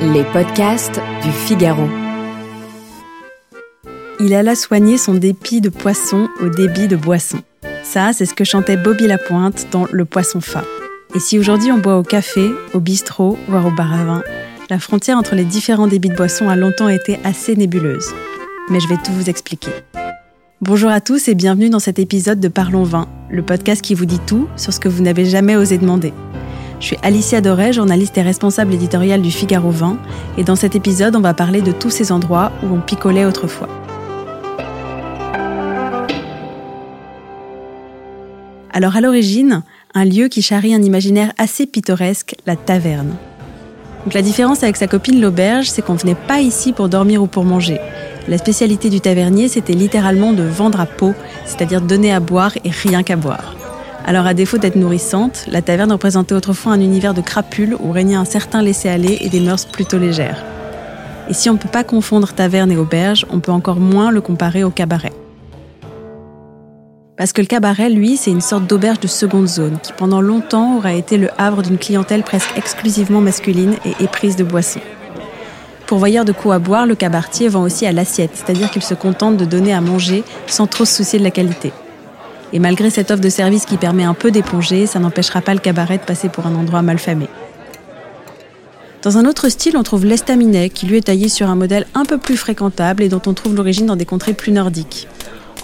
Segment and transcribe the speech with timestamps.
[0.00, 1.88] Les podcasts du Figaro.
[4.20, 7.38] Il alla soigner son dépit de poisson au débit de boisson.
[7.82, 10.64] Ça, c'est ce que chantait Bobby Lapointe dans Le Poisson Fa.
[11.14, 14.22] Et si aujourd'hui on boit au café, au bistrot, voire au bar à vin,
[14.70, 18.12] la frontière entre les différents débits de boisson a longtemps été assez nébuleuse.
[18.70, 19.70] Mais je vais tout vous expliquer.
[20.62, 24.06] Bonjour à tous et bienvenue dans cet épisode de Parlons Vin, le podcast qui vous
[24.06, 26.14] dit tout sur ce que vous n'avez jamais osé demander.
[26.80, 29.98] Je suis Alicia Doré, journaliste et responsable éditoriale du Figaro Vin,
[30.38, 33.68] et dans cet épisode, on va parler de tous ces endroits où on picolait autrefois.
[38.72, 43.14] Alors à l'origine, un lieu qui charrie un imaginaire assez pittoresque, la taverne.
[44.14, 47.44] La différence avec sa copine l'auberge, c'est qu'on venait pas ici pour dormir ou pour
[47.44, 47.78] manger.
[48.28, 52.70] La spécialité du tavernier, c'était littéralement de vendre à peau, c'est-à-dire donner à boire et
[52.70, 53.54] rien qu'à boire.
[54.04, 58.16] Alors à défaut d'être nourrissante, la taverne représentait autrefois un univers de crapules où régnait
[58.16, 60.44] un certain laisser-aller et des mœurs plutôt légères.
[61.28, 64.20] Et si on ne peut pas confondre taverne et auberge, on peut encore moins le
[64.20, 65.12] comparer au cabaret.
[67.16, 70.76] Parce que le cabaret, lui, c'est une sorte d'auberge de seconde zone qui pendant longtemps
[70.76, 74.80] aura été le havre d'une clientèle presque exclusivement masculine et éprise de boissons.
[75.86, 79.44] Pourvoyeur de à boire, le cabaretier vend aussi à l'assiette, c'est-à-dire qu'il se contente de
[79.44, 81.72] donner à manger sans trop se soucier de la qualité.
[82.52, 85.60] Et malgré cette offre de service qui permet un peu d'éponger, ça n'empêchera pas le
[85.60, 87.28] cabaret de passer pour un endroit mal famé.
[89.02, 92.04] Dans un autre style, on trouve l'estaminet, qui lui est taillé sur un modèle un
[92.04, 95.06] peu plus fréquentable et dont on trouve l'origine dans des contrées plus nordiques.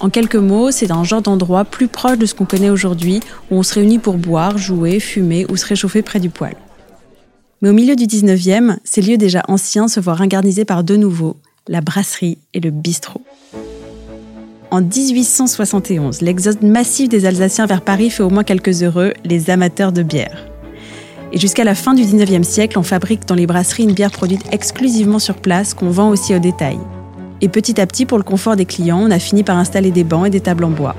[0.00, 3.18] En quelques mots, c'est un genre d'endroit plus proche de ce qu'on connaît aujourd'hui,
[3.50, 6.56] où on se réunit pour boire, jouer, fumer ou se réchauffer près du poêle.
[7.62, 11.36] Mais au milieu du 19e, ces lieux déjà anciens se voient ingarnisés par deux nouveaux,
[11.68, 13.22] la brasserie et le bistrot.
[14.72, 19.92] En 1871, l'exode massif des Alsaciens vers Paris fait au moins quelques heureux, les amateurs
[19.92, 20.48] de bière.
[21.32, 24.42] Et jusqu'à la fin du 19e siècle, on fabrique dans les brasseries une bière produite
[24.50, 26.78] exclusivement sur place qu'on vend aussi au détail.
[27.42, 30.04] Et petit à petit, pour le confort des clients, on a fini par installer des
[30.04, 30.96] bancs et des tables en bois.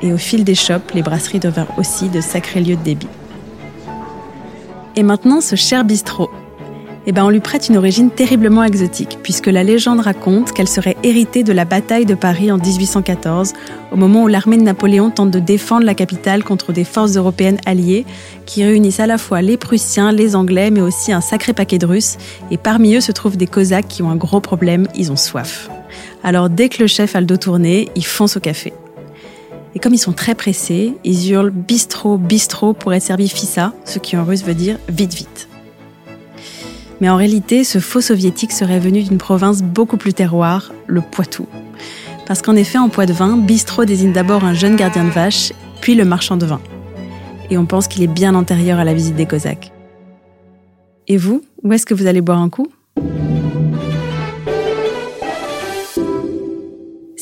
[0.00, 3.08] Et au fil des shops, les brasseries devinrent aussi de sacrés lieux de débit.
[4.96, 6.30] Et maintenant, ce cher bistrot,
[7.06, 10.96] eh ben on lui prête une origine terriblement exotique, puisque la légende raconte qu'elle serait
[11.02, 13.52] héritée de la bataille de Paris en 1814,
[13.92, 17.58] au moment où l'armée de Napoléon tente de défendre la capitale contre des forces européennes
[17.66, 18.06] alliées,
[18.46, 21.86] qui réunissent à la fois les Prussiens, les Anglais, mais aussi un sacré paquet de
[21.86, 22.16] Russes,
[22.50, 25.68] et parmi eux se trouvent des Cosaques qui ont un gros problème, ils ont soif.
[26.22, 28.72] Alors dès que le chef a le dos tourné, ils foncent au café.
[29.74, 33.98] Et comme ils sont très pressés, ils hurlent bistrot, bistrot pour être servi fissa, ce
[33.98, 35.48] qui en russe veut dire vite, vite.
[37.00, 41.46] Mais en réalité, ce faux soviétique serait venu d'une province beaucoup plus terroir, le Poitou.
[42.26, 46.04] Parce qu'en effet, en Poitou-de-Vin, bistrot désigne d'abord un jeune gardien de vache, puis le
[46.04, 46.60] marchand de vin.
[47.50, 49.72] Et on pense qu'il est bien antérieur à la visite des Cosaques.
[51.08, 52.68] Et vous, où est-ce que vous allez boire un coup?